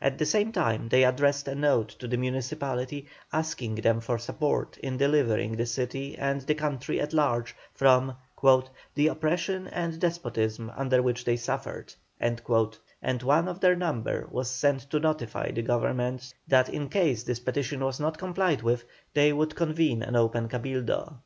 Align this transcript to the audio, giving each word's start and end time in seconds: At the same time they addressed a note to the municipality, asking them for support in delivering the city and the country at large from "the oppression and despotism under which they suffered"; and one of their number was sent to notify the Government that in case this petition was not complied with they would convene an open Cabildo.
At 0.00 0.16
the 0.16 0.24
same 0.24 0.50
time 0.50 0.88
they 0.88 1.04
addressed 1.04 1.46
a 1.46 1.54
note 1.54 1.90
to 1.98 2.08
the 2.08 2.16
municipality, 2.16 3.06
asking 3.34 3.74
them 3.74 4.00
for 4.00 4.16
support 4.18 4.78
in 4.78 4.96
delivering 4.96 5.56
the 5.56 5.66
city 5.66 6.16
and 6.16 6.40
the 6.40 6.54
country 6.54 6.98
at 7.02 7.12
large 7.12 7.54
from 7.74 8.16
"the 8.94 9.08
oppression 9.08 9.66
and 9.68 10.00
despotism 10.00 10.72
under 10.74 11.02
which 11.02 11.22
they 11.26 11.36
suffered"; 11.36 11.92
and 12.18 12.40
one 13.24 13.46
of 13.46 13.60
their 13.60 13.76
number 13.76 14.26
was 14.30 14.50
sent 14.50 14.88
to 14.88 15.00
notify 15.00 15.50
the 15.50 15.60
Government 15.60 16.32
that 16.46 16.70
in 16.70 16.88
case 16.88 17.24
this 17.24 17.40
petition 17.40 17.84
was 17.84 18.00
not 18.00 18.16
complied 18.16 18.62
with 18.62 18.84
they 19.12 19.34
would 19.34 19.54
convene 19.54 20.02
an 20.02 20.16
open 20.16 20.48
Cabildo. 20.48 21.18